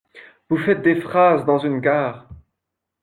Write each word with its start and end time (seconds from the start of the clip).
Vous 0.49 0.57
faites 0.57 0.81
des 0.81 0.99
phrases 0.99 1.45
dans 1.45 1.59
une 1.59 1.79
gare! 1.79 2.27